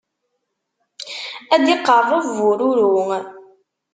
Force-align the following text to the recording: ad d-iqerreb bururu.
ad 1.53 1.61
d-iqerreb 1.65 2.25
bururu. 2.37 2.89